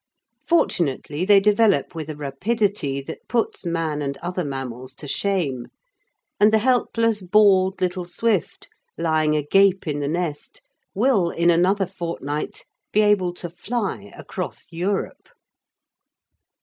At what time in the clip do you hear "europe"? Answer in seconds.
14.71-15.29